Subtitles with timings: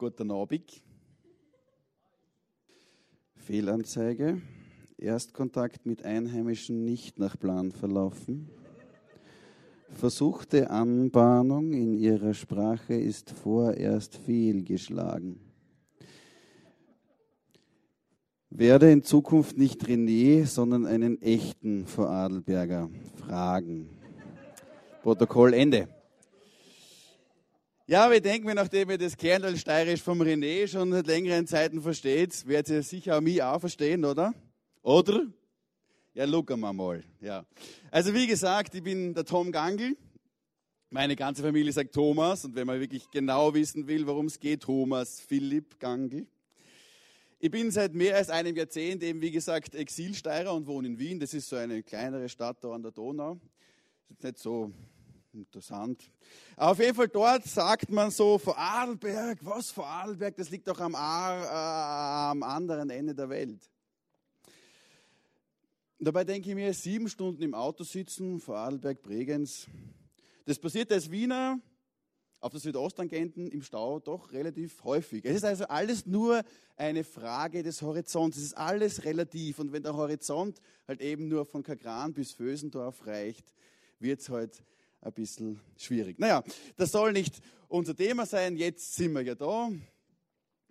[0.00, 0.80] Guten Abend.
[3.36, 4.40] Fehlanzeige.
[4.96, 8.48] Erstkontakt mit Einheimischen nicht nach Plan verlaufen.
[9.90, 15.38] Versuchte Anbahnung in ihrer Sprache ist vorerst fehlgeschlagen.
[18.48, 22.88] Werde in Zukunft nicht René, sondern einen echten Vorarlberger
[23.18, 23.90] fragen.
[25.02, 25.88] Protokoll Ende.
[27.90, 32.46] Ja, wir denken, nachdem ihr das Kernel steirisch vom René schon seit längeren Zeiten versteht,
[32.46, 34.32] werdet ihr sicher auch mich auch verstehen, oder?
[34.82, 35.26] Oder?
[36.14, 37.02] Ja, look mal.
[37.20, 37.44] Ja.
[37.90, 39.96] Also wie gesagt, ich bin der Tom Gangl.
[40.90, 44.62] Meine ganze Familie sagt Thomas und wenn man wirklich genau wissen will, worum es geht,
[44.62, 46.28] Thomas Philipp Gangl.
[47.40, 51.18] Ich bin seit mehr als einem Jahrzehnt eben, wie gesagt, Exilsteirer und wohne in Wien.
[51.18, 53.40] Das ist so eine kleinere Stadt da an der Donau.
[54.10, 54.70] Das ist nicht so
[55.32, 56.10] interessant.
[56.56, 61.44] Auf jeden Fall dort sagt man so, Vorarlberg, was Vorarlberg, das liegt doch am, Ar,
[61.44, 63.70] äh, am anderen Ende der Welt.
[65.98, 69.66] dabei denke ich mir, sieben Stunden im Auto sitzen, Vorarlberg, Bregenz.
[70.46, 71.60] Das passiert als Wiener
[72.40, 75.24] auf der Südosttangenten im Stau doch relativ häufig.
[75.26, 76.42] Es ist also alles nur
[76.76, 78.38] eine Frage des Horizonts.
[78.38, 79.58] Es ist alles relativ.
[79.58, 83.52] Und wenn der Horizont halt eben nur von Kagran bis Vösendorf reicht,
[83.98, 84.64] wird es halt
[85.00, 86.18] ein bisschen schwierig.
[86.18, 86.42] Naja,
[86.76, 88.56] das soll nicht unser Thema sein.
[88.56, 89.70] Jetzt sind wir ja da.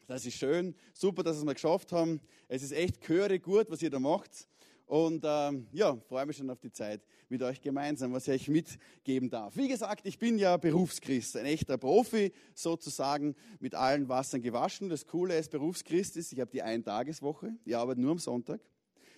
[0.07, 0.75] Das ist schön.
[0.93, 2.19] Super, dass wir es geschafft haben.
[2.47, 4.47] Es ist echt gehörig gut, was ihr da macht.
[4.89, 8.47] Und ähm, ja, freue mich schon auf die Zeit mit euch gemeinsam, was ich euch
[8.49, 9.55] mitgeben darf.
[9.55, 14.89] Wie gesagt, ich bin ja Berufschrist, ein echter Profi sozusagen, mit allen Wassern gewaschen.
[14.89, 18.61] Das Coole ist, Berufschrist ist, ich habe die Eintageswoche, ich arbeite nur am Sonntag.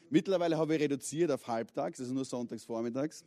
[0.09, 3.23] Mittlerweile habe ich reduziert auf halbtags, also nur sonntags vormittags.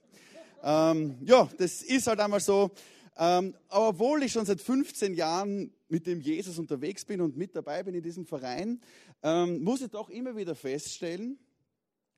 [0.62, 2.70] Ähm, ja, das ist halt einmal so.
[3.16, 7.54] Ähm, aber obwohl ich schon seit 15 Jahren mit dem Jesus unterwegs bin und mit
[7.54, 8.80] dabei bin in diesem Verein,
[9.22, 11.38] ähm, muss ich doch immer wieder feststellen,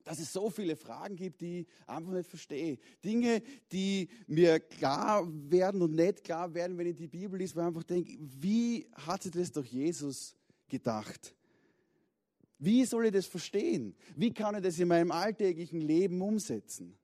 [0.05, 2.79] dass es so viele Fragen gibt, die ich einfach nicht verstehe.
[3.05, 7.65] Dinge, die mir klar werden und nicht klar werden, wenn ich die Bibel lese, weil
[7.65, 10.37] ich einfach denke, wie hat sich das doch Jesus
[10.69, 11.35] gedacht?
[12.59, 13.95] Wie soll ich das verstehen?
[14.15, 16.97] Wie kann ich das in meinem alltäglichen Leben umsetzen?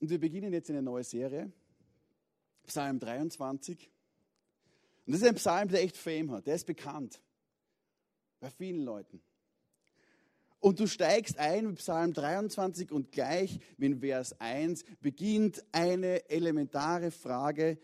[0.00, 1.52] Und wir beginnen jetzt eine neue Serie,
[2.66, 3.90] Psalm 23.
[5.06, 6.46] Und das ist ein Psalm, der echt Fame hat.
[6.46, 7.22] Der ist bekannt
[8.40, 9.20] bei vielen Leuten.
[10.58, 17.10] Und du steigst ein mit Psalm 23 und gleich mit Vers 1 beginnt eine elementare
[17.10, 17.78] Frage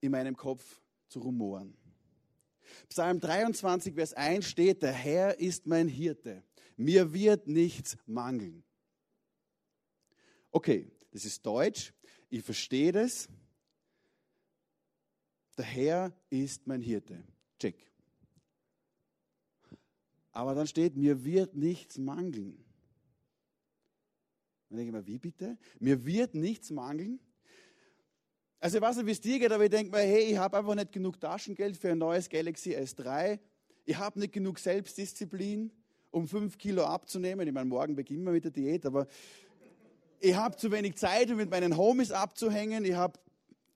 [0.00, 1.74] in meinem Kopf zu rumoren.
[2.88, 6.42] Psalm 23, Vers 1 steht, der Herr ist mein Hirte,
[6.76, 8.62] mir wird nichts mangeln.
[10.52, 11.92] Okay, das ist Deutsch,
[12.28, 13.28] ich verstehe das,
[15.56, 17.22] der Herr ist mein Hirte.
[17.58, 17.90] Check.
[20.32, 22.64] Aber dann steht, mir wird nichts mangeln.
[24.68, 25.58] Dann denke ich mir, wie bitte?
[25.80, 27.20] Mir wird nichts mangeln?
[28.60, 30.58] Also ich weiß nicht, wie es dir geht, aber ich denke mir, hey, ich habe
[30.58, 33.40] einfach nicht genug Taschengeld für ein neues Galaxy S3.
[33.84, 35.72] Ich habe nicht genug Selbstdisziplin,
[36.10, 37.48] um fünf Kilo abzunehmen.
[37.48, 39.08] Ich meine, morgen beginnen wir mit der Diät, aber
[40.20, 42.84] ich habe zu wenig Zeit, um mit meinen Homies abzuhängen.
[42.84, 43.18] Ich habe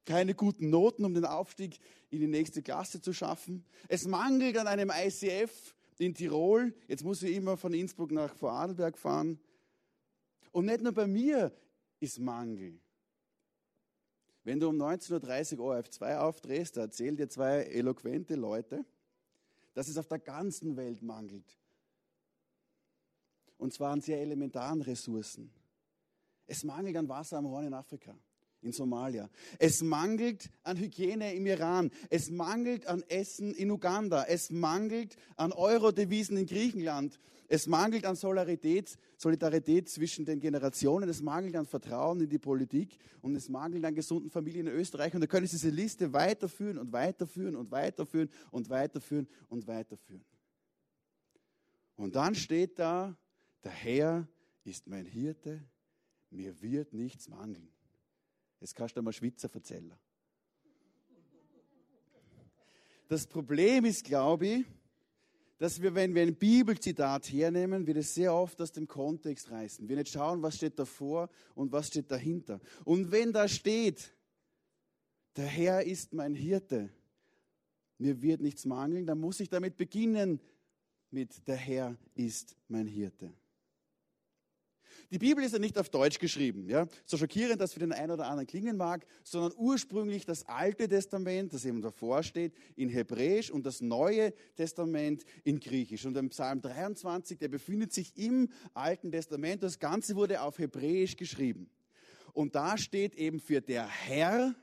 [0.04, 3.64] keine guten Noten, um den Aufstieg in die nächste Klasse zu schaffen.
[3.88, 6.74] Es mangelt an einem ICF in Tirol.
[6.86, 9.40] Jetzt muss ich immer von Innsbruck nach Vorarlberg fahren.
[10.52, 11.50] Und nicht nur bei mir
[11.98, 12.78] ist Mangel.
[14.44, 18.84] Wenn du um 19.30 Uhr ORF2 aufdrehst, da erzählen dir zwei eloquente Leute,
[19.72, 21.58] dass es auf der ganzen Welt mangelt.
[23.56, 25.50] Und zwar an sehr elementaren Ressourcen.
[26.46, 28.14] Es mangelt an Wasser am Horn in Afrika
[28.64, 29.28] in Somalia.
[29.58, 31.90] Es mangelt an Hygiene im Iran.
[32.10, 34.24] Es mangelt an Essen in Uganda.
[34.24, 37.20] Es mangelt an Euro-Devisen in Griechenland.
[37.46, 41.08] Es mangelt an Solidarität, Solidarität zwischen den Generationen.
[41.08, 42.98] Es mangelt an Vertrauen in die Politik.
[43.20, 45.14] Und es mangelt an gesunden Familien in Österreich.
[45.14, 50.24] Und da können Sie diese Liste weiterführen und weiterführen und weiterführen und weiterführen und weiterführen.
[51.96, 53.16] Und dann steht da,
[53.62, 54.26] der Herr
[54.64, 55.62] ist mein Hirte,
[56.34, 57.68] mir wird nichts mangeln.
[58.60, 59.92] Das kannst du mal Schweizer erzählen.
[63.08, 64.64] Das Problem ist, glaube ich,
[65.58, 69.88] dass wir, wenn wir ein Bibelzitat hernehmen, wir das sehr oft aus dem Kontext reißen.
[69.88, 72.60] Wir nicht schauen, was steht davor und was steht dahinter.
[72.84, 74.12] Und wenn da steht,
[75.36, 76.90] der Herr ist mein Hirte,
[77.98, 80.40] mir wird nichts mangeln, dann muss ich damit beginnen
[81.10, 83.32] mit der Herr ist mein Hirte.
[85.10, 86.86] Die Bibel ist ja nicht auf Deutsch geschrieben, ja?
[87.04, 91.52] so schockierend das für den einen oder anderen klingen mag, sondern ursprünglich das Alte Testament,
[91.52, 96.04] das eben davor steht, in Hebräisch und das Neue Testament in Griechisch.
[96.04, 101.16] Und im Psalm 23, der befindet sich im Alten Testament, das Ganze wurde auf Hebräisch
[101.16, 101.70] geschrieben.
[102.32, 104.54] Und da steht eben für der Herr,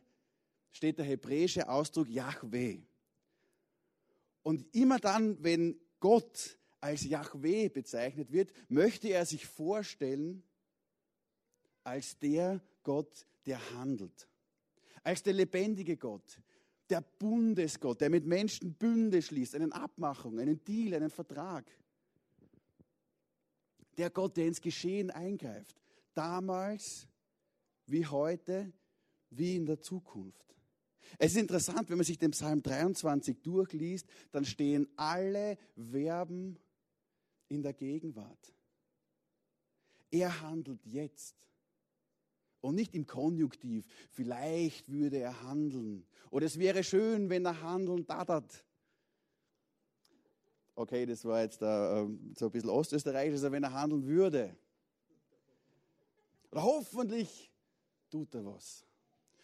[0.71, 2.79] steht der hebräische Ausdruck Yahweh.
[4.43, 10.43] Und immer dann, wenn Gott als Yahweh bezeichnet wird, möchte er sich vorstellen
[11.83, 14.27] als der Gott, der handelt.
[15.03, 16.39] Als der lebendige Gott,
[16.89, 21.65] der Bundesgott, der mit Menschen Bünde schließt, eine Abmachung, einen Deal, einen Vertrag.
[23.97, 25.79] Der Gott, der ins Geschehen eingreift.
[26.13, 27.07] Damals
[27.85, 28.73] wie heute,
[29.29, 30.55] wie in der Zukunft.
[31.17, 36.57] Es ist interessant, wenn man sich den Psalm 23 durchliest, dann stehen alle Verben
[37.51, 38.53] in der Gegenwart.
[40.09, 41.35] Er handelt jetzt.
[42.61, 43.85] Und nicht im Konjunktiv.
[44.11, 46.05] Vielleicht würde er handeln.
[46.29, 48.65] Oder es wäre schön, wenn er handeln daddert.
[50.75, 52.07] Okay, das war jetzt uh,
[52.37, 54.55] so ein bisschen ostösterreichisch, also wenn er handeln würde.
[56.51, 57.51] Oder hoffentlich
[58.09, 58.85] tut er was.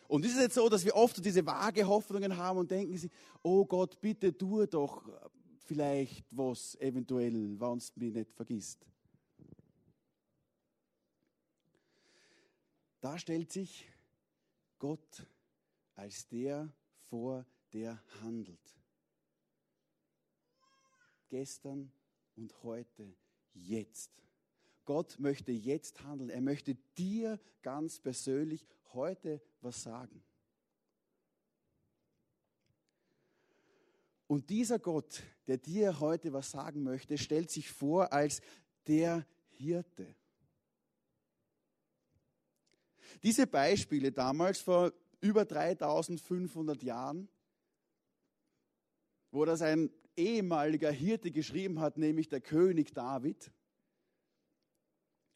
[0.07, 3.12] Und ist es jetzt so, dass wir oft diese vage Hoffnungen haben und denken,
[3.42, 5.04] oh Gott, bitte tu doch
[5.68, 8.86] vielleicht was eventuell, wenn es mich nicht vergisst.
[13.02, 13.86] Da stellt sich
[14.80, 15.28] Gott
[15.96, 16.74] als der
[17.10, 18.60] vor, der handelt.
[21.30, 21.92] Gestern
[22.36, 23.14] und heute,
[23.54, 24.12] jetzt.
[24.86, 26.30] Gott möchte jetzt handeln.
[26.30, 30.24] Er möchte dir ganz persönlich heute was sagen.
[34.28, 38.42] Und dieser Gott, der dir heute was sagen möchte, stellt sich vor als
[38.86, 40.16] der Hirte.
[43.24, 47.30] Diese Beispiele damals vor über 3500 Jahren,
[49.32, 53.52] wo das ein ehemaliger Hirte geschrieben hat, nämlich der König David,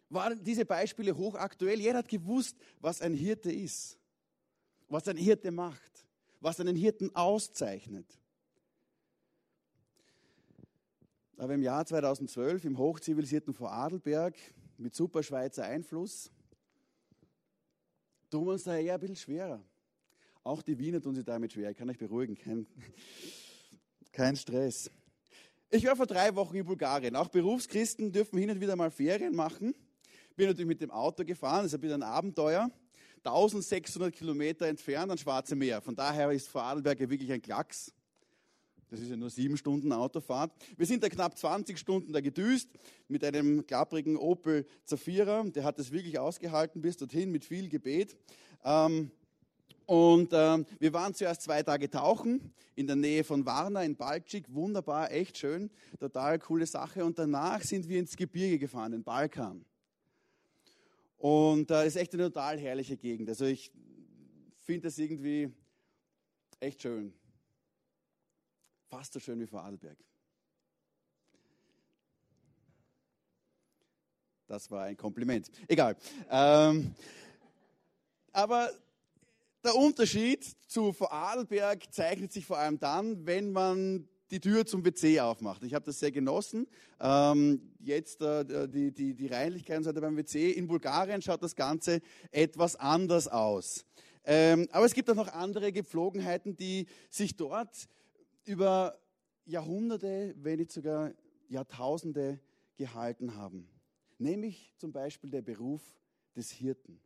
[0.10, 1.80] waren diese Beispiele hochaktuell.
[1.80, 3.98] Jeder hat gewusst, was ein Hirte ist,
[4.90, 6.06] was ein Hirte macht,
[6.42, 8.20] was einen Hirten auszeichnet.
[11.42, 14.36] Aber im Jahr 2012 im hochzivilisierten Vorarlberg
[14.78, 16.30] mit super Schweizer Einfluss
[18.30, 19.60] tun wir uns da eher ein bisschen schwerer.
[20.44, 21.72] Auch die Wiener tun sich damit schwer.
[21.72, 22.68] Ich kann euch beruhigen, kein,
[24.12, 24.92] kein Stress.
[25.72, 27.16] Ich war vor drei Wochen in Bulgarien.
[27.16, 29.74] Auch Berufschristen dürfen hin und wieder mal Ferien machen.
[30.36, 32.70] Bin natürlich mit dem Auto gefahren, das ist ein bisschen ein Abenteuer.
[33.24, 35.82] 1600 Kilometer entfernt ans Schwarze Meer.
[35.82, 37.92] Von daher ist Vorarlberg ja wirklich ein Klacks.
[38.92, 40.52] Das ist ja nur sieben Stunden Autofahrt.
[40.76, 42.70] Wir sind da knapp 20 Stunden da gedüst
[43.08, 45.44] mit einem klapprigen Opel Zafira.
[45.44, 48.18] Der hat das wirklich ausgehalten bis dorthin mit viel Gebet.
[48.66, 49.10] Ähm,
[49.86, 54.54] und ähm, wir waren zuerst zwei Tage tauchen in der Nähe von Varna in Balcik.
[54.54, 57.06] Wunderbar, echt schön, total coole Sache.
[57.06, 59.64] Und danach sind wir ins Gebirge gefahren, den Balkan.
[61.16, 63.30] Und äh, ist echt eine total herrliche Gegend.
[63.30, 63.72] Also ich
[64.60, 65.50] finde das irgendwie
[66.60, 67.14] echt schön.
[68.92, 69.98] Fast so schön wie Vorarlberg.
[74.48, 75.50] Das war ein Kompliment.
[75.70, 75.96] Egal.
[76.30, 76.94] Ähm,
[78.34, 78.70] aber
[79.64, 85.21] der Unterschied zu Vorarlberg zeichnet sich vor allem dann, wenn man die Tür zum WC
[85.21, 85.64] aufmacht.
[85.64, 86.68] Ich habe das sehr genossen.
[87.00, 90.52] Ähm, jetzt äh, die, die, die Reinlichkeit und so weiter beim WC.
[90.52, 93.86] In Bulgarien schaut das Ganze etwas anders aus.
[94.26, 97.88] Ähm, aber es gibt auch noch andere Gepflogenheiten, die sich dort
[98.45, 98.98] über
[99.45, 101.14] Jahrhunderte, wenn nicht sogar
[101.48, 102.40] Jahrtausende
[102.78, 103.68] gehalten haben.
[104.18, 105.81] Nämlich zum Beispiel der Beruf
[106.36, 107.02] des Hirten.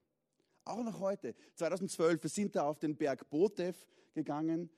[0.64, 3.78] Auch noch heute, 2012, wir sind da auf den Berg Botev
[4.14, 4.70] gegangen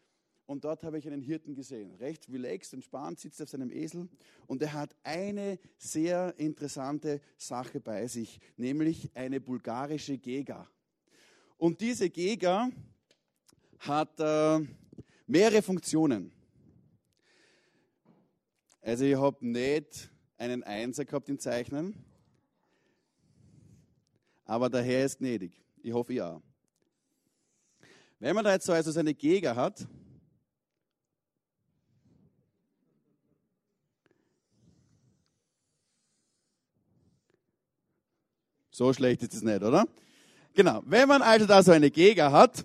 [0.45, 1.93] und dort habe ich einen Hirten gesehen.
[1.95, 4.09] Recht relaxed, entspannt, sitzt auf seinem Esel
[4.47, 10.67] und er hat eine sehr interessante Sache bei sich, nämlich eine bulgarische Gega.
[11.57, 12.69] Und diese Gega
[13.79, 14.59] hat äh,
[15.25, 16.31] mehrere Funktionen.
[18.87, 21.93] Also ich habe nicht einen Einser gehabt im Zeichnen,
[24.45, 25.51] aber der Herr ist gnädig.
[25.83, 26.41] Ich hoffe, ja.
[28.17, 29.85] Wenn man da jetzt so also seine Gega hat,
[38.71, 39.85] So schlecht ist es nicht, oder?
[40.53, 40.81] Genau.
[40.85, 42.63] Wenn man also da so eine Gega hat,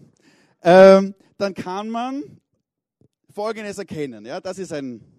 [0.62, 2.41] ähm, dann kann man
[3.29, 4.25] Folgendes erkennen.
[4.25, 5.12] Ja, das ist ein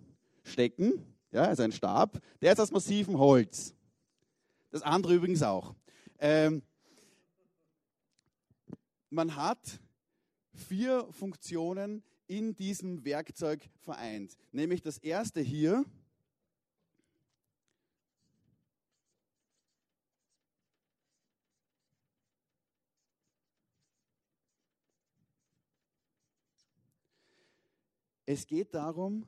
[0.43, 2.19] Stecken, ja, also ein Stab.
[2.41, 3.73] Der ist aus massivem Holz.
[4.69, 5.75] Das andere übrigens auch.
[6.19, 6.62] Ähm,
[9.09, 9.79] man hat
[10.53, 14.38] vier Funktionen in diesem Werkzeug vereint.
[14.51, 15.85] Nämlich das erste hier.
[28.25, 29.27] Es geht darum,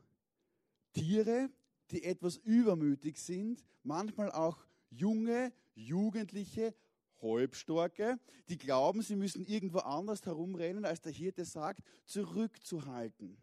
[0.96, 1.50] Tiere,
[1.92, 6.74] die etwas übermütig sind, manchmal auch junge, jugendliche,
[7.22, 13.38] Halbstarke, die glauben, sie müssen irgendwo anders herumrennen, als der Hirte sagt, zurückzuhalten.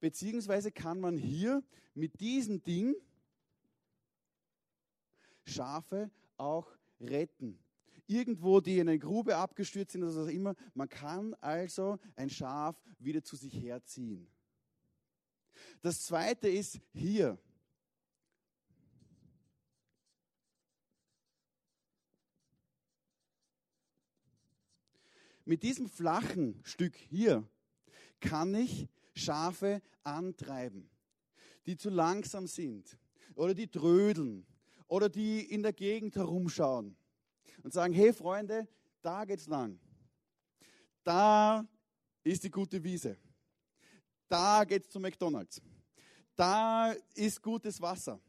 [0.00, 1.62] Beziehungsweise kann man hier
[1.94, 2.94] mit diesem Ding
[5.44, 6.68] Schafe auch
[7.00, 7.58] retten.
[8.06, 10.54] Irgendwo, die in eine Grube abgestürzt sind, oder was auch immer.
[10.74, 14.26] Man kann also ein Schaf wieder zu sich herziehen.
[15.82, 17.38] Das zweite ist hier.
[25.44, 27.48] Mit diesem flachen Stück hier
[28.20, 30.88] kann ich Schafe antreiben,
[31.66, 32.96] die zu langsam sind
[33.34, 34.46] oder die trödeln
[34.86, 36.96] oder die in der Gegend herumschauen
[37.62, 38.68] und sagen, hey Freunde,
[39.02, 39.80] da geht's lang.
[41.02, 41.66] Da
[42.22, 43.16] ist die gute Wiese.
[44.30, 45.60] Da geht's zu McDonald's.
[46.36, 48.20] Da ist gutes Wasser.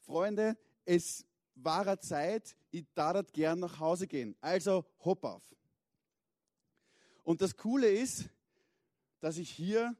[0.00, 4.34] Freunde, es war Zeit, ich darf gern nach Hause gehen.
[4.40, 5.44] Also hopp auf.
[7.22, 8.28] Und das Coole ist,
[9.20, 9.96] dass ich hier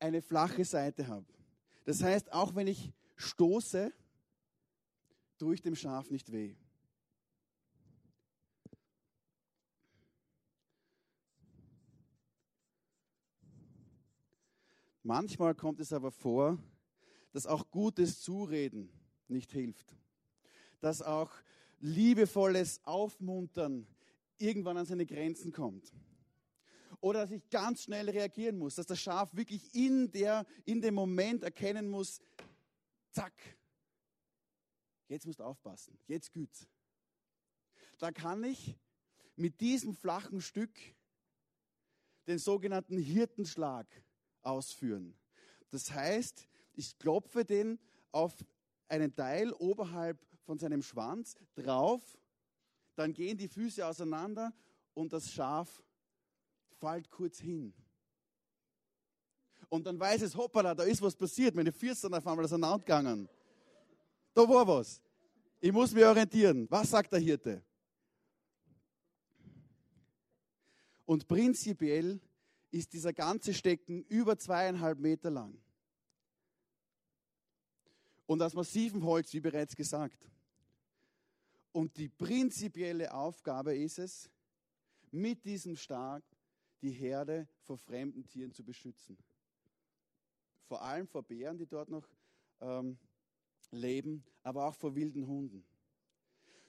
[0.00, 1.32] eine flache Seite habe.
[1.84, 3.92] Das heißt, auch wenn ich stoße,
[5.38, 6.56] tue ich dem Schaf nicht weh.
[15.08, 16.58] Manchmal kommt es aber vor,
[17.32, 18.92] dass auch gutes Zureden
[19.26, 19.96] nicht hilft.
[20.80, 21.32] Dass auch
[21.80, 23.86] liebevolles Aufmuntern
[24.36, 25.94] irgendwann an seine Grenzen kommt.
[27.00, 30.92] Oder dass ich ganz schnell reagieren muss, dass das Schaf wirklich in, der, in dem
[30.92, 32.20] Moment erkennen muss,
[33.10, 33.32] zack,
[35.08, 36.68] jetzt musst du aufpassen, jetzt güt's.
[37.96, 38.76] Da kann ich
[39.36, 40.78] mit diesem flachen Stück
[42.26, 43.86] den sogenannten Hirtenschlag
[44.48, 45.14] ausführen.
[45.70, 47.78] Das heißt, ich klopfe den
[48.12, 48.34] auf
[48.88, 52.02] einen Teil oberhalb von seinem Schwanz drauf,
[52.94, 54.52] dann gehen die Füße auseinander
[54.94, 55.82] und das Schaf
[56.80, 57.74] fällt kurz hin.
[59.68, 61.54] Und dann weiß es, hoppala, da ist was passiert.
[61.54, 63.28] Meine Füße sind auf einmal auseinandergegangen.
[64.32, 65.00] Da war was.
[65.60, 66.66] Ich muss mich orientieren.
[66.70, 67.62] Was sagt der Hirte?
[71.04, 72.20] Und prinzipiell
[72.70, 75.58] ist dieser ganze Stecken über zweieinhalb Meter lang.
[78.26, 80.28] Und aus massivem Holz, wie bereits gesagt.
[81.72, 84.30] Und die prinzipielle Aufgabe ist es,
[85.10, 86.22] mit diesem Stab
[86.82, 89.16] die Herde vor fremden Tieren zu beschützen.
[90.66, 92.06] Vor allem vor Bären, die dort noch
[92.60, 92.98] ähm,
[93.70, 95.64] leben, aber auch vor wilden Hunden.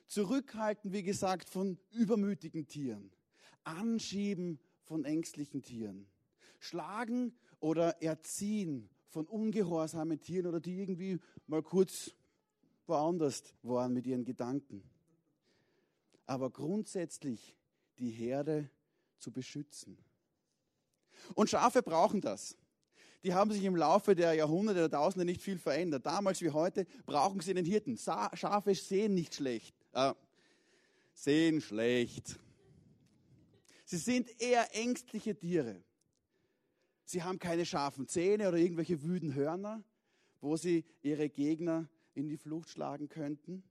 [0.08, 3.12] Zurückhalten, wie gesagt, von übermütigen Tieren.
[3.64, 6.08] Anschieben von ängstlichen Tieren.
[6.58, 12.12] Schlagen oder erziehen von ungehorsamen Tieren oder die irgendwie mal kurz
[12.88, 14.84] woanders waren mit ihren Gedanken.
[16.26, 17.56] Aber grundsätzlich
[18.00, 18.68] die Herde
[19.20, 19.96] zu beschützen.
[21.36, 22.58] Und Schafe brauchen das.
[23.24, 26.08] Die haben sich im Laufe der Jahrhunderte, der Tausende nicht viel verändert.
[26.08, 27.96] Damals wie heute brauchen sie einen Hirten.
[27.96, 29.76] Schafe sehen nicht schlecht.
[29.92, 30.14] Äh,
[31.14, 32.40] sehen schlecht.
[33.90, 35.84] Sie sind eher ängstliche Tiere.
[37.06, 39.84] Sie haben keine scharfen Zähne oder irgendwelche wüden Hörner,
[40.42, 43.64] wo sie ihre Gegner in die Flucht schlagen könnten.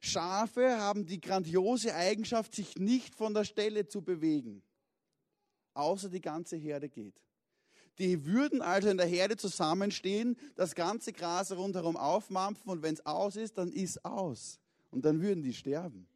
[0.00, 4.62] Schafe haben die grandiose Eigenschaft, sich nicht von der Stelle zu bewegen
[5.74, 7.20] außer die ganze Herde geht.
[7.98, 13.06] Die würden also in der Herde zusammenstehen, das ganze Gras rundherum aufmampfen und wenn es
[13.06, 14.58] aus ist, dann ist aus.
[14.90, 16.08] Und dann würden die sterben.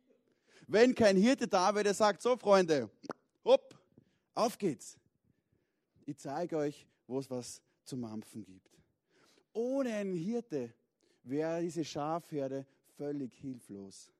[0.66, 2.90] Wenn kein Hirte da wäre, der sagt, so Freunde,
[4.38, 4.96] auf geht's.
[6.06, 8.70] Ich zeige euch, wo es was zu mampfen gibt.
[9.52, 10.72] Ohne einen Hirte
[11.24, 12.64] wäre diese Schafherde
[12.96, 14.12] völlig hilflos.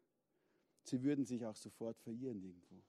[0.82, 2.82] Sie würden sich auch sofort verirren irgendwo.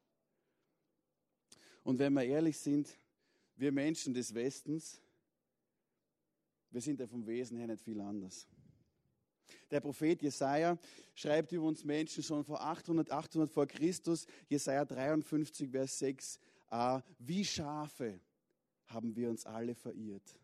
[1.83, 2.97] Und wenn wir ehrlich sind,
[3.55, 5.01] wir Menschen des Westens,
[6.71, 8.47] wir sind ja vom Wesen her nicht viel anders.
[9.69, 10.77] Der Prophet Jesaja
[11.13, 16.39] schreibt über uns Menschen schon vor 800, 800 vor Christus, Jesaja 53, Vers 6, äh,
[17.17, 18.19] wie Schafe
[18.87, 20.39] haben wir uns alle verirrt.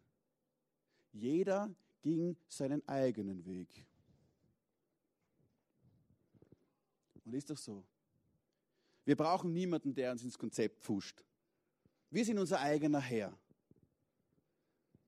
[1.11, 3.85] Jeder ging seinen eigenen Weg.
[7.23, 7.83] Und ist doch so.
[9.03, 11.23] Wir brauchen niemanden, der uns ins Konzept pfuscht.
[12.09, 13.37] Wir sind unser eigener Herr.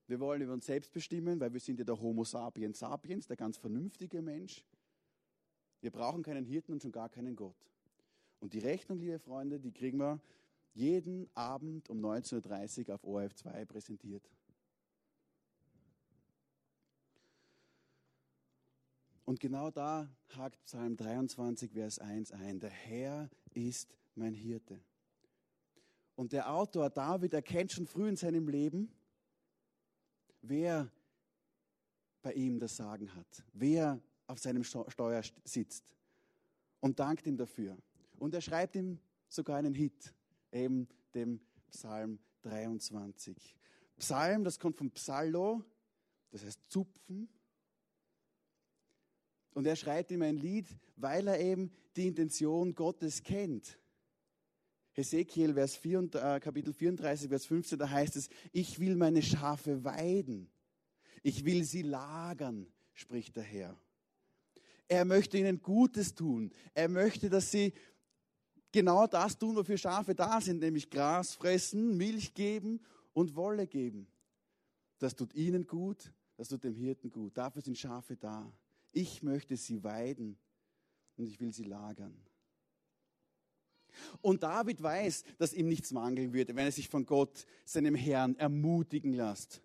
[0.06, 3.36] Wir wollen über uns selbst bestimmen, weil wir sind ja der Homo sapiens sapiens, der
[3.36, 4.64] ganz vernünftige Mensch.
[5.80, 7.70] Wir brauchen keinen Hirten und schon gar keinen Gott.
[8.40, 10.20] Und die Rechnung, liebe Freunde, die kriegen wir
[10.78, 14.22] jeden Abend um 19.30 Uhr auf ORF 2 präsentiert.
[19.24, 22.60] Und genau da hakt Psalm 23, Vers 1 ein.
[22.60, 24.80] Der Herr ist mein Hirte.
[26.14, 28.90] Und der Autor David erkennt schon früh in seinem Leben,
[30.42, 30.90] wer
[32.22, 35.96] bei ihm das Sagen hat, wer auf seinem Steuer sitzt
[36.80, 37.76] und dankt ihm dafür.
[38.16, 40.14] Und er schreibt ihm sogar einen Hit,
[40.52, 41.40] eben dem
[41.70, 43.36] Psalm 23.
[43.98, 45.64] Psalm, das kommt vom Psallo,
[46.30, 47.28] das heißt Zupfen.
[49.54, 53.78] Und er schreibt ihm ein Lied, weil er eben die Intention Gottes kennt.
[54.92, 59.84] Hesekiel, Vers 4, äh, Kapitel 34, Vers 15, da heißt es, ich will meine Schafe
[59.84, 60.50] weiden.
[61.22, 63.80] Ich will sie lagern, spricht der Herr.
[64.88, 66.50] Er möchte ihnen Gutes tun.
[66.74, 67.74] Er möchte, dass sie
[68.72, 72.80] genau das tun, wofür Schafe da sind, nämlich Gras fressen, Milch geben
[73.12, 74.06] und Wolle geben.
[74.98, 77.36] Das tut ihnen gut, das tut dem Hirten gut.
[77.36, 78.52] Dafür sind Schafe da.
[78.92, 80.38] Ich möchte sie weiden
[81.16, 82.16] und ich will sie lagern.
[84.20, 88.36] Und David weiß, dass ihm nichts mangeln würde, wenn er sich von Gott, seinem Herrn,
[88.36, 89.62] ermutigen lässt,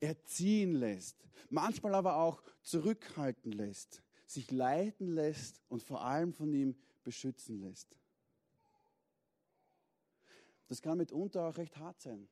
[0.00, 1.16] erziehen lässt,
[1.48, 7.96] manchmal aber auch zurückhalten lässt, sich leiten lässt und vor allem von ihm beschützen lässt.
[10.66, 12.28] Das kann mitunter auch recht hart sein.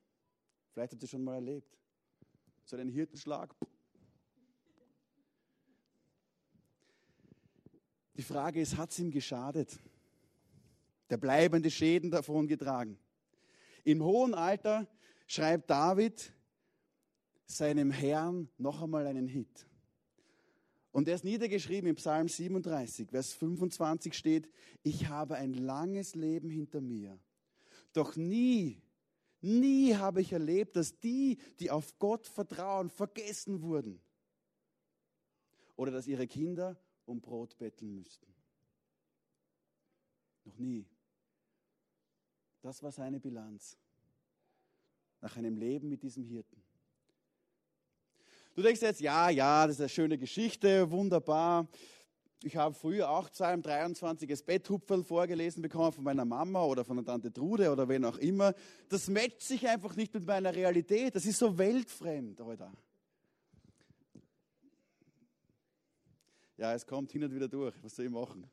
[0.73, 1.79] Vielleicht habt ihr schon mal erlebt.
[2.65, 3.55] So einen Hirtenschlag.
[8.15, 9.79] Die Frage ist, hat es ihm geschadet?
[11.11, 12.99] Der bleibende Schäden davon getragen.
[13.85, 14.87] Im hohen Alter
[15.27, 16.33] schreibt David
[17.47, 19.67] seinem Herrn noch einmal einen Hit.
[20.93, 24.49] Und er ist niedergeschrieben im Psalm 37, Vers 25 steht,
[24.83, 27.19] ich habe ein langes Leben hinter mir.
[27.95, 28.83] Doch nie,
[29.41, 34.01] nie habe ich erlebt, dass die, die auf Gott vertrauen, vergessen wurden.
[35.77, 38.33] Oder dass ihre Kinder um Brot betteln müssten.
[40.45, 40.87] Noch nie.
[42.61, 43.79] Das war seine Bilanz
[45.23, 46.62] nach einem Leben mit diesem Hirten.
[48.55, 51.67] Du denkst jetzt, ja, ja, das ist eine schöne Geschichte, wunderbar.
[52.43, 56.97] Ich habe früher auch Psalm 23 das Betthupferl vorgelesen bekommen von meiner Mama oder von
[56.97, 58.53] der Tante Trude oder wen auch immer.
[58.91, 61.15] Das matcht sich einfach nicht mit meiner Realität.
[61.15, 62.71] Das ist so weltfremd, Alter.
[66.59, 67.75] Ja, es kommt hin und wieder durch.
[67.83, 68.47] Was soll ich machen?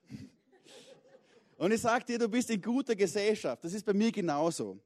[1.57, 3.65] Und ich sage dir, du bist in guter Gesellschaft.
[3.65, 4.79] Das ist bei mir genauso.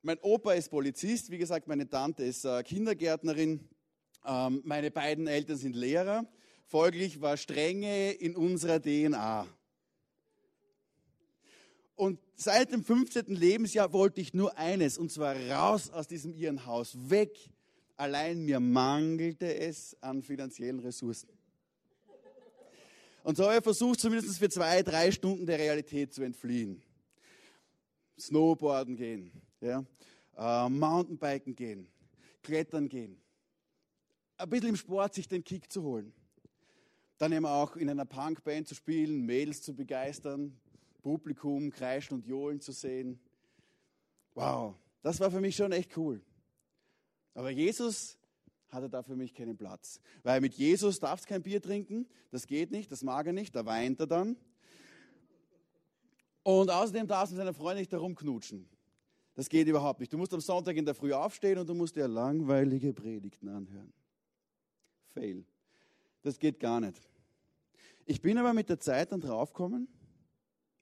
[0.00, 3.68] Mein Opa ist Polizist, wie gesagt, meine Tante ist äh, Kindergärtnerin.
[4.24, 6.26] Ähm, meine beiden Eltern sind Lehrer.
[6.66, 9.46] Folglich war Strenge in unserer DNA.
[11.96, 13.26] Und seit dem 15.
[13.26, 17.38] Lebensjahr wollte ich nur eines, und zwar raus aus diesem Irrenhaus, weg.
[17.96, 21.28] Allein mir mangelte es an finanziellen Ressourcen.
[23.22, 26.82] Und so habe ich versucht, zumindest für zwei, drei Stunden der Realität zu entfliehen.
[28.18, 29.84] Snowboarden gehen, ja,
[30.36, 31.88] äh, Mountainbiken gehen,
[32.42, 33.16] Klettern gehen,
[34.44, 36.12] ein bisschen im Sport sich den Kick zu holen.
[37.18, 40.58] Dann eben auch in einer Punkband zu spielen, Mädels zu begeistern,
[41.02, 43.20] Publikum kreischen und johlen zu sehen.
[44.34, 46.20] Wow, das war für mich schon echt cool.
[47.34, 48.18] Aber Jesus
[48.68, 50.00] hatte da für mich keinen Platz.
[50.22, 53.54] Weil mit Jesus darfst du kein Bier trinken, das geht nicht, das mag er nicht,
[53.54, 54.36] da weint er dann.
[56.42, 58.68] Und außerdem darfst du mit seiner Freundin nicht herumknutschen.
[59.34, 60.12] Das geht überhaupt nicht.
[60.12, 63.92] Du musst am Sonntag in der Früh aufstehen und du musst dir langweilige Predigten anhören.
[65.14, 65.44] Fail.
[66.22, 67.00] Das geht gar nicht.
[68.04, 69.88] Ich bin aber mit der Zeit dann draufgekommen,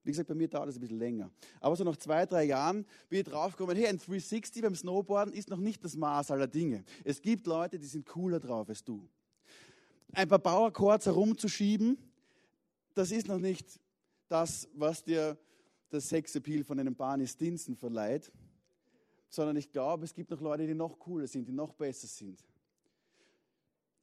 [0.04, 1.30] wie gesagt, bei mir dauert es ein bisschen länger.
[1.60, 5.48] Aber so nach zwei, drei Jahren bin ich draufgekommen, hey, ein 360 beim Snowboarden ist
[5.48, 6.84] noch nicht das Maß aller Dinge.
[7.04, 9.08] Es gibt Leute, die sind cooler drauf als du.
[10.12, 11.96] Ein paar Powerchords herumzuschieben,
[12.94, 13.80] das ist noch nicht
[14.28, 15.38] das, was dir
[15.88, 18.32] das Sexappeal von einem Barney Stinson verleiht,
[19.28, 22.44] sondern ich glaube, es gibt noch Leute, die noch cooler sind, die noch besser sind.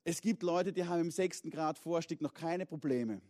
[0.10, 3.22] Es gibt Leute, die haben im sechsten Grad Vorstieg noch keine Probleme,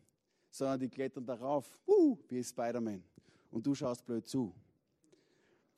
[0.50, 3.04] sondern die klettern darauf, uh, wie Spider-Man.
[3.52, 4.56] Und du schaust blöd zu.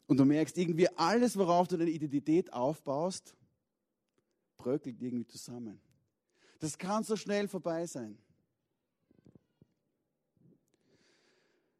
[0.05, 3.35] Und du merkst irgendwie, alles, worauf du deine Identität aufbaust,
[4.57, 5.81] bröckelt irgendwie zusammen.
[6.59, 8.15] Das kann so schnell vorbei sein.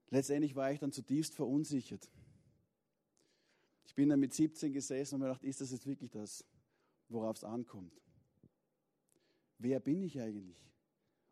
[0.10, 2.10] letztendlich war ich dann zutiefst verunsichert.
[3.86, 6.44] Ich bin dann mit 17 gesessen und mir gedacht, ist das jetzt wirklich das,
[7.08, 8.02] worauf es ankommt?
[9.62, 10.58] Wer bin ich eigentlich?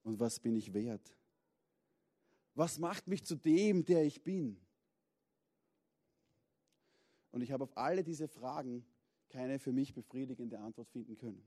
[0.04, 1.18] Und was bin ich wert?
[2.54, 4.60] Was macht mich zu dem, der ich bin?
[7.32, 8.86] Und ich habe auf alle diese Fragen
[9.30, 11.44] keine für mich befriedigende Antwort finden können.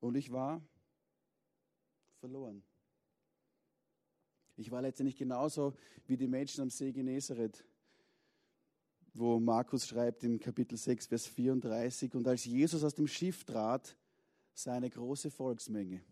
[0.00, 0.66] Und ich war
[2.18, 2.64] verloren.
[4.56, 7.64] Ich war letztendlich genauso wie die Menschen am See Genezareth,
[9.14, 13.96] wo Markus schreibt im Kapitel 6, Vers 34, und als Jesus aus dem Schiff trat,
[14.54, 16.02] sah eine große Volksmenge.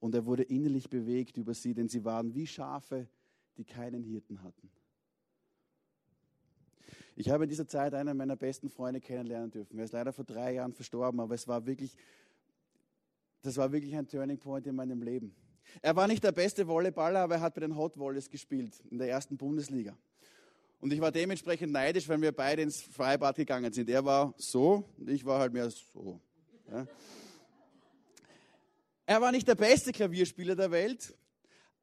[0.00, 3.08] Und er wurde innerlich bewegt über sie, denn sie waren wie Schafe,
[3.56, 4.70] die keinen Hirten hatten.
[7.16, 9.78] Ich habe in dieser Zeit einen meiner besten Freunde kennenlernen dürfen.
[9.78, 11.96] Er ist leider vor drei Jahren verstorben, aber es war wirklich,
[13.42, 15.34] das war wirklich ein Turning Point in meinem Leben.
[15.80, 18.98] Er war nicht der beste Volleyballer, aber er hat bei den Hot Volleys gespielt in
[18.98, 19.96] der ersten Bundesliga.
[20.80, 23.88] Und ich war dementsprechend neidisch, weil wir beide ins Freibad gegangen sind.
[23.88, 26.20] Er war so und ich war halt mehr so.
[26.70, 26.86] Ja.
[29.06, 31.14] Er war nicht der beste Klavierspieler der Welt,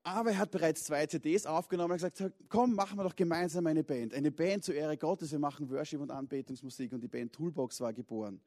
[0.03, 3.83] aber er hat bereits zwei CDs aufgenommen und gesagt, komm, machen wir doch gemeinsam eine
[3.83, 4.15] Band.
[4.15, 7.93] Eine Band zur Ehre Gottes, wir machen Worship und Anbetungsmusik und die Band Toolbox war
[7.93, 8.41] geboren.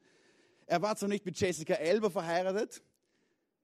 [0.66, 2.82] Er war zwar nicht mit Jessica Elber verheiratet,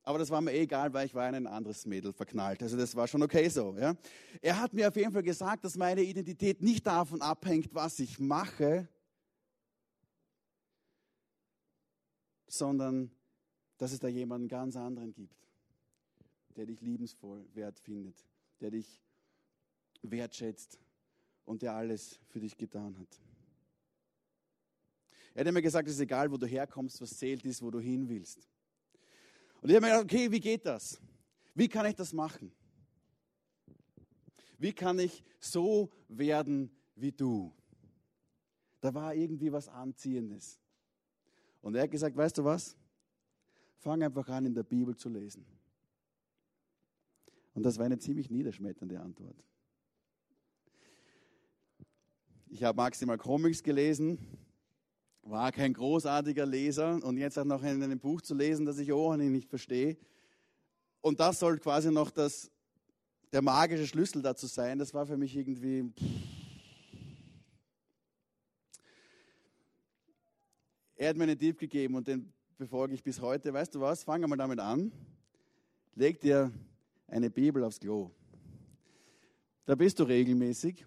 [0.02, 2.62] aber das war mir eh egal, weil ich war in ein anderes Mädel verknallt.
[2.62, 3.76] Also das war schon okay so.
[3.78, 3.94] Ja?
[4.40, 8.20] Er hat mir auf jeden Fall gesagt, dass meine Identität nicht davon abhängt, was ich
[8.20, 8.88] mache,
[12.52, 13.10] sondern
[13.78, 15.40] dass es da jemanden ganz anderen gibt
[16.56, 18.16] der dich liebensvoll wert findet,
[18.60, 19.00] der dich
[20.02, 20.78] wertschätzt
[21.44, 23.20] und der alles für dich getan hat.
[25.34, 27.78] Er hat mir gesagt, es ist egal, wo du herkommst, was zählt ist, wo du
[27.78, 28.48] hin willst.
[29.62, 31.00] Und ich habe mir gedacht, okay, wie geht das?
[31.54, 32.52] Wie kann ich das machen?
[34.58, 37.54] Wie kann ich so werden wie du?
[38.80, 40.60] Da war irgendwie was Anziehendes.
[41.62, 42.76] Und er hat gesagt, weißt du was?
[43.78, 45.44] Fang einfach an, in der Bibel zu lesen.
[47.54, 49.36] Und das war eine ziemlich niederschmetternde Antwort.
[52.48, 54.18] Ich habe maximal Comics gelesen,
[55.22, 58.92] war kein großartiger Leser und jetzt auch noch in einem Buch zu lesen, das ich
[58.92, 59.96] ohnehin nicht verstehe.
[61.00, 62.50] Und das soll quasi noch das,
[63.32, 64.78] der magische Schlüssel dazu sein.
[64.78, 65.92] Das war für mich irgendwie.
[71.00, 73.54] Er hat mir einen Tipp gegeben und den befolge ich bis heute.
[73.54, 74.04] Weißt du was?
[74.04, 74.92] Fangen wir damit an.
[75.94, 76.52] Leg dir
[77.06, 78.10] eine Bibel aufs Klo.
[79.64, 80.84] Da bist du regelmäßig,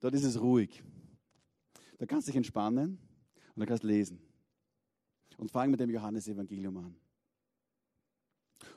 [0.00, 0.82] dort ist es ruhig.
[1.98, 2.98] Da kannst du dich entspannen
[3.54, 4.18] und da kannst du lesen.
[5.36, 6.96] Und fang mit dem Johannesevangelium an.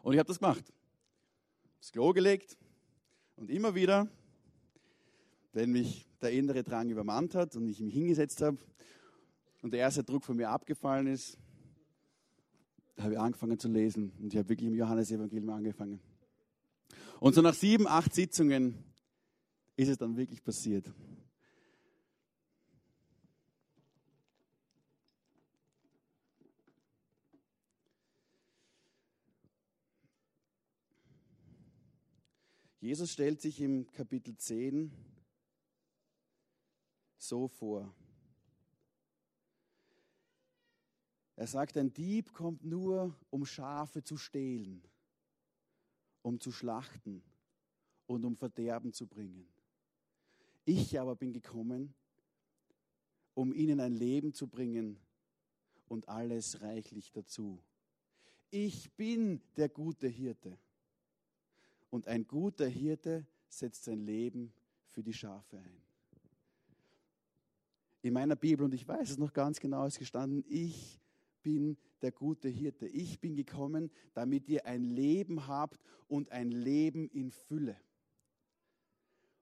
[0.03, 0.71] Und ich habe das gemacht.
[1.79, 2.59] Das Klo gelegt
[3.37, 4.07] und immer wieder,
[5.51, 8.59] wenn mich der innere Drang übermannt hat und ich mich hingesetzt habe
[9.65, 11.39] und der erste Druck von mir abgefallen ist,
[12.99, 15.99] habe ich angefangen zu lesen und ich habe wirklich im Johannesevangelium angefangen.
[17.19, 18.75] Und so nach sieben, acht Sitzungen
[19.75, 20.93] ist es dann wirklich passiert.
[32.81, 34.91] Jesus stellt sich im Kapitel 10
[37.17, 37.91] so vor.
[41.35, 44.81] Er sagt, ein Dieb kommt nur, um Schafe zu stehlen
[46.25, 47.21] um zu schlachten
[48.07, 49.47] und um Verderben zu bringen.
[50.65, 51.93] Ich aber bin gekommen,
[53.35, 54.97] um ihnen ein Leben zu bringen
[55.87, 57.59] und alles reichlich dazu.
[58.49, 60.57] Ich bin der gute Hirte.
[61.91, 64.51] Und ein guter Hirte setzt sein Leben
[64.87, 65.81] für die Schafe ein.
[68.01, 70.99] In meiner Bibel, und ich weiß es noch ganz genau, ist gestanden, ich
[71.45, 72.87] bin der gute Hirte.
[72.87, 77.79] Ich bin gekommen, damit ihr ein Leben habt und ein Leben in Fülle.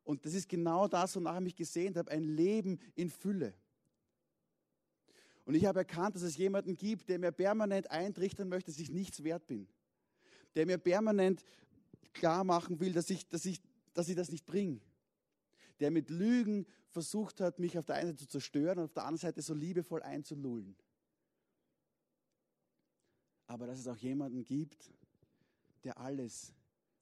[0.03, 3.53] Und das ist genau das, wonach ich mich gesehnt habe, ein Leben in Fülle.
[5.45, 8.91] Und ich habe erkannt, dass es jemanden gibt, der mir permanent eintrichtern möchte, dass ich
[8.91, 9.69] nichts wert bin.
[10.55, 11.45] Der mir permanent
[12.11, 13.61] klar machen will, dass ich, dass ich,
[13.93, 14.81] dass ich das nicht bringe.
[15.79, 19.03] Der mit Lügen versucht hat, mich auf der einen Seite zu zerstören und auf der
[19.03, 20.75] anderen Seite so liebevoll einzulullen
[23.47, 24.91] aber dass es auch jemanden gibt,
[25.84, 26.53] der alles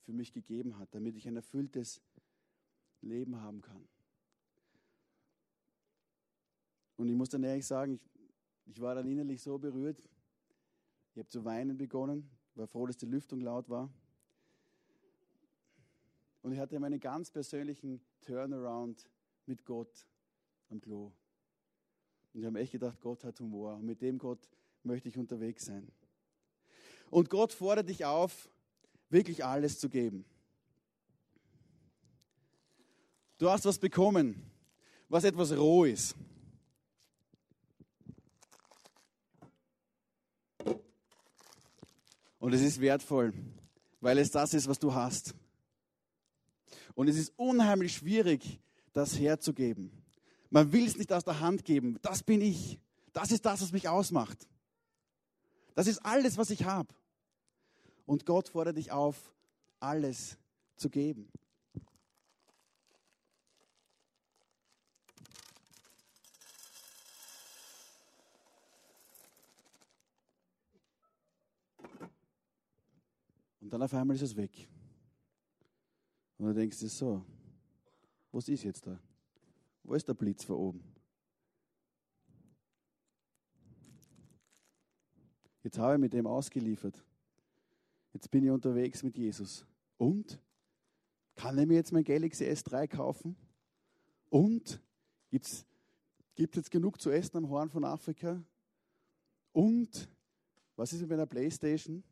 [0.01, 2.01] für mich gegeben hat, damit ich ein erfülltes
[3.01, 3.88] Leben haben kann.
[6.97, 8.10] Und ich muss dann ehrlich sagen, ich,
[8.65, 10.04] ich war dann innerlich so berührt,
[11.13, 13.91] ich habe zu weinen begonnen, war froh, dass die Lüftung laut war.
[16.41, 19.10] Und ich hatte meinen ganz persönlichen Turnaround
[19.45, 20.08] mit Gott
[20.69, 21.12] am Klo.
[22.34, 23.75] Und ich habe echt gedacht, Gott hat Humor.
[23.75, 24.49] Und mit dem Gott
[24.84, 25.91] möchte ich unterwegs sein.
[27.12, 28.50] Und Gott fordert dich auf,
[29.10, 30.26] wirklich alles zu geben.
[33.38, 34.50] Du hast was bekommen,
[35.10, 36.15] was etwas roh ist.
[42.39, 43.34] Und es ist wertvoll,
[44.00, 45.36] weil es das ist, was du hast.
[46.95, 48.60] Und es ist unheimlich schwierig,
[48.93, 49.91] das herzugeben.
[50.50, 52.00] Man will es nicht aus der Hand geben.
[52.02, 52.80] Das bin ich.
[53.12, 54.47] Das ist das, was mich ausmacht.
[55.76, 56.93] Das ist alles, was ich habe.
[58.05, 59.31] Und Gott fordert dich auf,
[59.79, 60.37] alles
[60.75, 61.31] zu geben.
[73.61, 74.67] Und dann auf einmal ist es weg.
[76.37, 77.23] Und du denkst dir so,
[78.31, 78.99] was ist jetzt da?
[79.83, 80.83] Wo ist der Blitz von oben?
[85.63, 87.03] Jetzt habe ich mit dem ausgeliefert.
[88.13, 89.65] Jetzt bin ich unterwegs mit Jesus.
[89.97, 90.39] Und?
[91.36, 93.36] Kann er mir jetzt mein Galaxy S3 kaufen?
[94.30, 94.82] Und?
[95.30, 95.65] Gibt es
[96.36, 98.43] jetzt genug zu essen am Horn von Afrika?
[99.54, 100.10] Und?
[100.76, 102.04] Was ist mit meiner Playstation?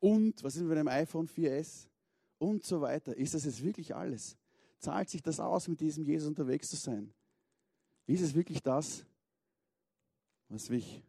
[0.00, 0.42] Und?
[0.42, 1.88] Was ist mit einem iPhone 4S?
[2.38, 3.16] Und so weiter.
[3.16, 4.36] Ist das jetzt wirklich alles?
[4.78, 7.14] Zahlt sich das aus, mit diesem Jesus unterwegs zu sein?
[8.06, 9.06] Ist es wirklich das,
[10.48, 11.04] was mich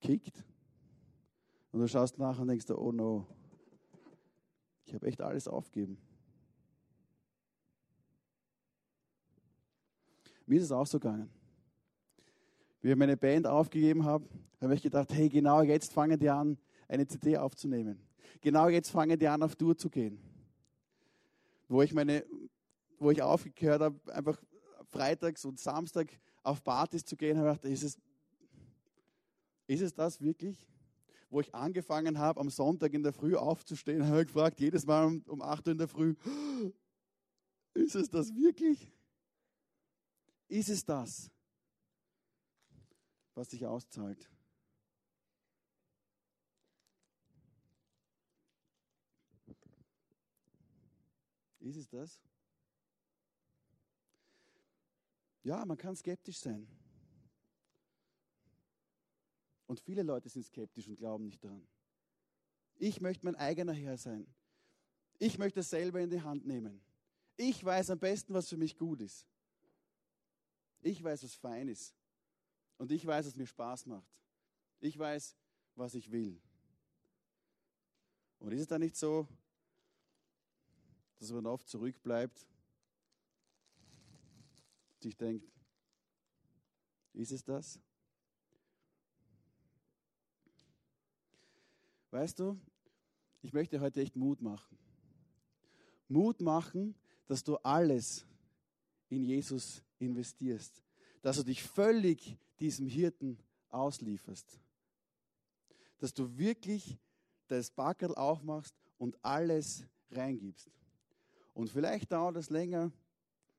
[0.00, 0.44] kickt?
[1.78, 3.24] Und du schaust nach und denkst, oh no,
[4.84, 5.96] ich habe echt alles aufgegeben.
[10.44, 11.30] Mir ist es auch so gegangen.
[12.80, 14.28] Wie ich meine Band aufgegeben habe,
[14.60, 18.04] habe ich gedacht, hey, genau jetzt fangen die an, eine CD aufzunehmen.
[18.40, 20.18] Genau jetzt fangen die an, auf Tour zu gehen.
[21.68, 22.24] Wo ich meine
[22.98, 24.42] wo ich aufgehört habe, einfach
[24.90, 26.08] freitags und Samstag
[26.42, 27.98] auf Partys zu gehen, habe ich gedacht, ist es,
[29.68, 30.68] ist es das wirklich?
[31.30, 35.04] Wo ich angefangen habe, am Sonntag in der Früh aufzustehen, habe ich gefragt, jedes Mal
[35.04, 36.14] um, um 8 Uhr in der Früh,
[37.74, 38.90] ist es das wirklich?
[40.48, 41.30] Ist es das,
[43.34, 44.30] was sich auszahlt?
[51.60, 52.18] Ist es das?
[55.42, 56.66] Ja, man kann skeptisch sein.
[59.68, 61.64] Und viele Leute sind skeptisch und glauben nicht daran.
[62.78, 64.26] Ich möchte mein eigener Herr sein.
[65.18, 66.80] Ich möchte es selber in die Hand nehmen.
[67.36, 69.26] Ich weiß am besten, was für mich gut ist.
[70.80, 71.94] Ich weiß, was fein ist.
[72.78, 74.08] Und ich weiß, was mir Spaß macht.
[74.80, 75.36] Ich weiß,
[75.74, 76.40] was ich will.
[78.38, 79.28] Und ist es dann nicht so,
[81.18, 82.46] dass man oft zurückbleibt
[85.00, 85.46] sich denkt,
[87.12, 87.80] ist es das?
[92.10, 92.58] Weißt du,
[93.42, 94.78] ich möchte heute echt Mut machen.
[96.08, 96.94] Mut machen,
[97.26, 98.24] dass du alles
[99.10, 100.82] in Jesus investierst,
[101.22, 104.58] dass du dich völlig diesem Hirten auslieferst,
[105.98, 106.98] dass du wirklich
[107.46, 110.70] das Backerl aufmachst und alles reingibst.
[111.54, 112.90] Und vielleicht dauert das länger,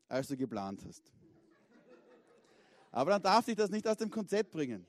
[0.08, 1.12] als du geplant hast.
[2.92, 4.86] Aber dann darf sich das nicht aus dem Konzept bringen.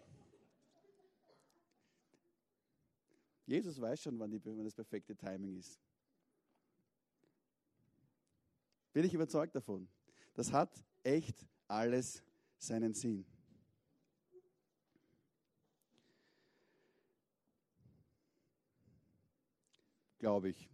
[3.51, 5.81] Jesus weiß schon, wann, die, wann das perfekte Timing ist.
[8.93, 9.89] Bin ich überzeugt davon.
[10.35, 12.23] Das hat echt alles
[12.59, 13.27] seinen Sinn.
[20.21, 20.71] Glaube ich.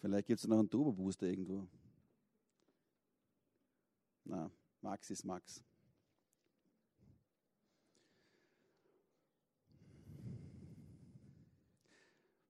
[0.00, 1.68] Vielleicht gibt es noch einen Turbo-Booster irgendwo.
[4.24, 4.50] Na,
[4.84, 5.64] Max ist Max.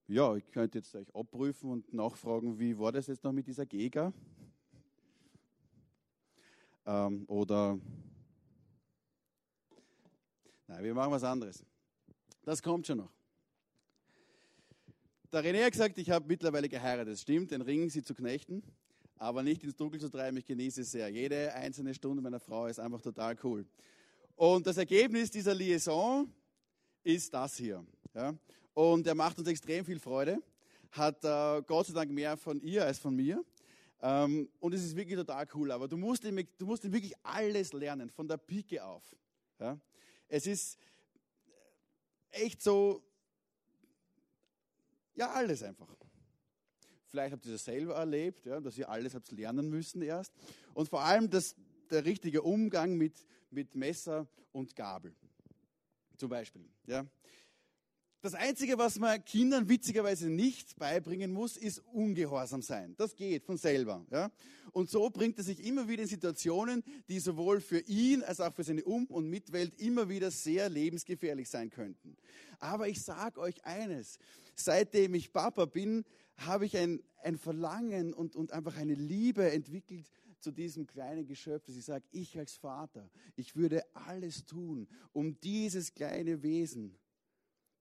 [0.09, 3.65] Ja, ich könnte jetzt euch abprüfen und nachfragen, wie war das jetzt noch mit dieser
[3.65, 4.13] Gega?
[6.85, 7.79] Ähm, oder,
[10.67, 11.65] nein, wir machen was anderes.
[12.43, 13.13] Das kommt schon noch.
[15.33, 17.17] Der René hat gesagt, ich habe mittlerweile geheiratet.
[17.17, 18.65] Stimmt, den Ring sie zu knechten,
[19.17, 20.37] aber nicht ins Dunkel zu treiben.
[20.37, 21.09] Ich genieße es sehr.
[21.09, 23.67] Jede einzelne Stunde meiner Frau ist einfach total cool.
[24.37, 26.31] Und das Ergebnis dieser Liaison
[27.03, 27.85] ist das hier.
[28.15, 28.35] Ja?
[28.73, 30.43] Und er macht uns extrem viel Freude.
[30.91, 33.45] Hat äh, Gott sei Dank mehr von ihr als von mir.
[34.03, 35.71] Ähm, und es ist wirklich total cool.
[35.71, 39.03] Aber du musst, ihm, du musst ihm wirklich alles lernen, von der Pike auf.
[39.59, 39.79] Ja?
[40.29, 40.79] Es ist
[42.31, 43.03] echt so,
[45.15, 45.89] ja, alles einfach.
[47.15, 50.33] Vielleicht habt ihr das selber erlebt, ja, dass ihr alles habt lernen müssen erst.
[50.75, 51.55] Und vor allem das,
[51.89, 55.15] der richtige Umgang mit, mit Messer und Gabel.
[56.17, 56.69] Zum Beispiel.
[56.89, 57.07] Ja.
[58.25, 62.95] Das Einzige, was man Kindern witzigerweise nicht beibringen muss, ist ungehorsam sein.
[62.97, 64.03] Das geht von selber.
[64.11, 64.31] Ja?
[64.73, 68.55] Und so bringt er sich immer wieder in Situationen, die sowohl für ihn als auch
[68.55, 72.17] für seine Um- und Mitwelt immer wieder sehr lebensgefährlich sein könnten.
[72.61, 74.19] Aber ich sage euch eines,
[74.55, 76.07] seitdem ich Papa bin,
[76.39, 80.07] habe ich ein, ein Verlangen und, und einfach eine Liebe entwickelt
[80.41, 85.39] zu diesem kleinen Geschöpf, dass ich sage, ich als Vater, ich würde alles tun, um
[85.43, 86.97] dieses kleine Wesen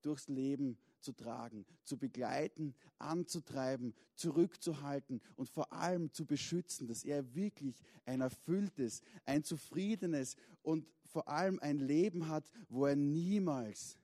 [0.05, 7.35] durchs Leben zu tragen, zu begleiten, anzutreiben, zurückzuhalten und vor allem zu beschützen, dass er
[7.35, 13.97] wirklich ein erfülltes, ein zufriedenes und vor allem ein Leben hat, wo er niemals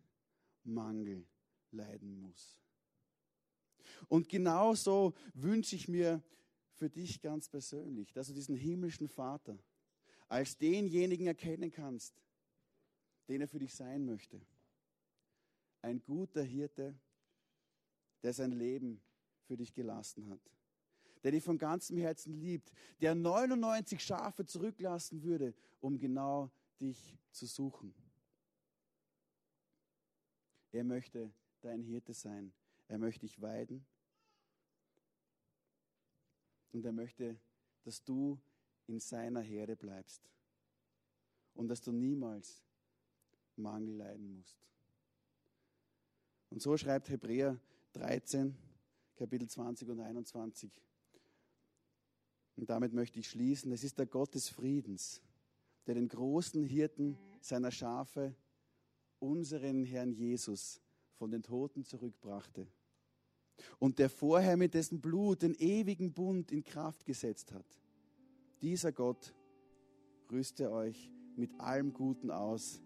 [0.64, 1.26] Mangel
[1.72, 2.60] leiden muss.
[4.08, 6.22] Und genauso wünsche ich mir
[6.74, 9.58] für dich ganz persönlich, dass du diesen himmlischen Vater
[10.28, 12.22] als denjenigen erkennen kannst,
[13.28, 14.40] den er für dich sein möchte
[15.82, 16.98] ein guter Hirte,
[18.24, 19.02] der sein Leben
[19.44, 20.42] für dich gelassen hat,
[21.24, 27.46] der dich von ganzem Herzen liebt, der 99 Schafe zurücklassen würde, um genau dich zu
[27.46, 27.94] suchen.
[30.72, 32.54] Er möchte dein Hirte sein.
[32.88, 33.86] Er möchte dich weiden.
[36.72, 37.40] Und er möchte,
[37.84, 38.40] dass du
[38.88, 40.30] in seiner Herde bleibst.
[41.54, 42.64] Und dass du niemals
[43.56, 44.58] Mangel leiden musst.
[46.50, 47.60] Und so schreibt Hebräer
[47.94, 48.56] 13,
[49.16, 50.72] Kapitel 20 und 21.
[52.56, 53.72] Und damit möchte ich schließen.
[53.72, 55.22] Es ist der Gott des Friedens,
[55.88, 58.36] der den großen Hirten seiner Schafe,
[59.20, 60.82] unseren Herrn Jesus,
[61.16, 62.68] von den Toten zurückbrachte.
[63.78, 67.66] Und der vorher mit dessen Blut den ewigen Bund in Kraft gesetzt hat.
[68.62, 69.34] Dieser Gott
[70.32, 72.82] rüste euch mit allem Guten aus,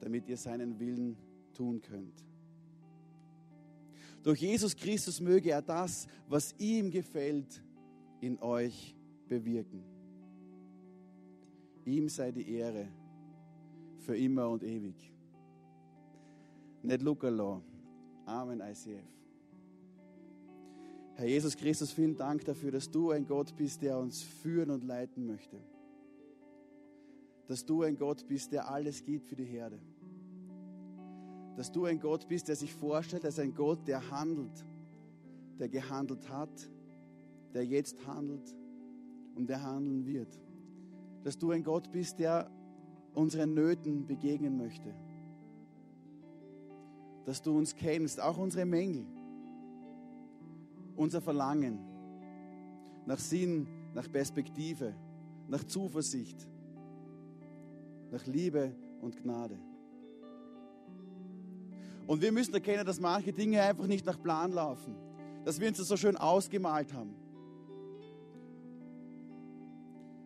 [0.00, 1.16] damit ihr seinen Willen
[1.52, 2.31] tun könnt.
[4.22, 7.62] Durch Jesus Christus möge er das, was ihm gefällt,
[8.20, 8.94] in euch
[9.28, 9.82] bewirken.
[11.84, 12.86] Ihm sei die Ehre
[13.98, 15.12] für immer und ewig.
[16.82, 17.28] Nicht Luca
[18.24, 19.04] Amen, ICF.
[21.14, 24.84] Herr Jesus Christus, vielen Dank dafür, dass du ein Gott bist, der uns führen und
[24.84, 25.58] leiten möchte.
[27.48, 29.80] Dass du ein Gott bist, der alles gibt für die Herde
[31.56, 34.64] dass du ein Gott bist, der sich vorstellt als ein Gott, der handelt,
[35.58, 36.70] der gehandelt hat,
[37.52, 38.54] der jetzt handelt
[39.34, 40.38] und der handeln wird.
[41.24, 42.50] Dass du ein Gott bist, der
[43.14, 44.94] unseren Nöten begegnen möchte.
[47.24, 49.06] Dass du uns kennst, auch unsere Mängel,
[50.96, 51.78] unser Verlangen
[53.06, 54.94] nach Sinn, nach Perspektive,
[55.48, 56.48] nach Zuversicht,
[58.10, 59.58] nach Liebe und Gnade.
[62.06, 64.94] Und wir müssen erkennen, dass manche Dinge einfach nicht nach Plan laufen.
[65.44, 67.14] Dass wir uns das so schön ausgemalt haben.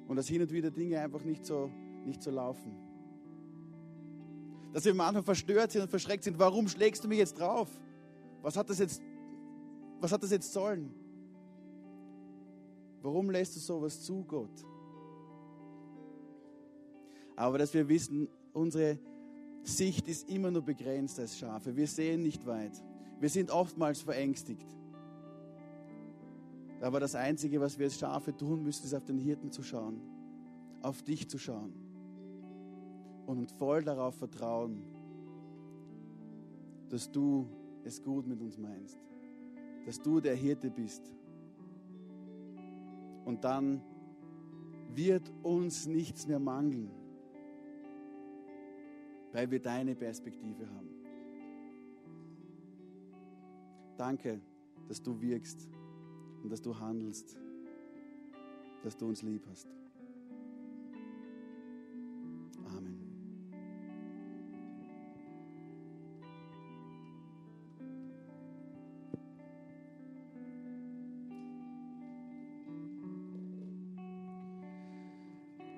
[0.08, 1.70] Und dass hin und wieder Dinge einfach nicht so,
[2.04, 2.76] nicht so laufen.
[4.72, 6.38] Dass wir manchmal verstört sind und verschreckt sind.
[6.38, 7.68] Warum schlägst du mich jetzt drauf?
[8.42, 9.02] Was hat das jetzt,
[10.00, 10.94] was hat das jetzt sollen?
[13.02, 14.64] Warum lässt du sowas zu, Gott?
[17.36, 18.98] Aber dass wir wissen, unsere
[19.66, 21.74] Sicht ist immer nur begrenzt als Schafe.
[21.74, 22.80] Wir sehen nicht weit.
[23.18, 24.66] Wir sind oftmals verängstigt.
[26.80, 30.00] Aber das Einzige, was wir als Schafe tun müssen, ist auf den Hirten zu schauen,
[30.82, 31.72] auf dich zu schauen
[33.26, 34.82] und voll darauf vertrauen,
[36.88, 37.48] dass du
[37.82, 39.00] es gut mit uns meinst,
[39.84, 41.12] dass du der Hirte bist.
[43.24, 43.82] Und dann
[44.94, 46.90] wird uns nichts mehr mangeln
[49.36, 50.88] weil wir deine Perspektive haben.
[53.98, 54.40] Danke,
[54.88, 55.68] dass du wirkst
[56.42, 57.36] und dass du handelst,
[58.82, 59.68] dass du uns lieb hast.
[62.64, 62.98] Amen.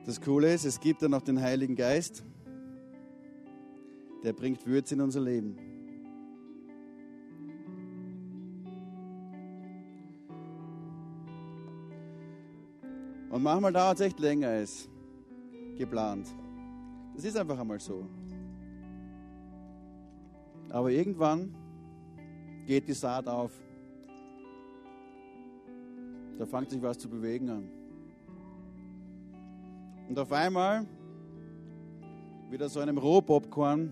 [0.06, 2.22] Das Coole ist, es gibt dann noch den Heiligen Geist
[4.28, 5.56] der bringt Würze in unser Leben.
[13.30, 14.86] Und manchmal dauert es echt länger als
[15.78, 16.26] geplant.
[17.14, 18.06] Das ist einfach einmal so.
[20.68, 21.54] Aber irgendwann
[22.66, 23.52] geht die Saat auf.
[26.38, 27.70] Da fängt sich was zu bewegen an.
[30.06, 30.86] Und auf einmal
[32.50, 33.90] wieder so einem Rohpopcorn,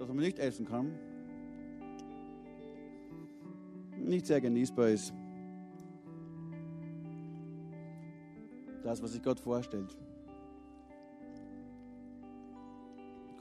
[0.00, 0.98] das man nicht essen kann,
[3.98, 5.12] nicht sehr genießbar ist.
[8.82, 9.94] Das, was sich Gott vorstellt.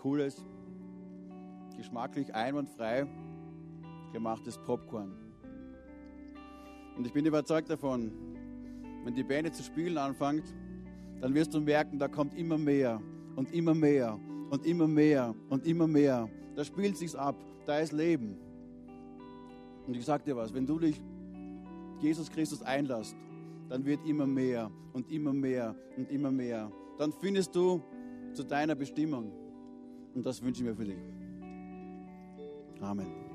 [0.02, 0.44] Cooles,
[1.78, 3.08] geschmacklich einwandfrei
[4.12, 5.14] gemachtes Popcorn.
[6.98, 8.12] Und ich bin überzeugt davon,
[9.06, 10.54] wenn die Band zu spielen anfängt,
[11.22, 13.02] dann wirst du merken, da kommt immer mehr
[13.38, 14.20] und immer mehr
[14.50, 16.30] und immer mehr und immer mehr.
[16.56, 17.36] Da spielt sich's ab,
[17.66, 18.38] da ist Leben.
[19.88, 21.02] Und ich sag dir was, wenn du dich
[22.02, 23.16] Jesus Christus einlässt,
[23.70, 26.72] dann wird immer mehr und immer mehr und immer mehr.
[26.98, 27.82] Dann findest du
[28.34, 29.32] zu deiner Bestimmung.
[30.14, 31.00] Und das wünsche ich mir für dich.
[32.82, 33.29] Amen.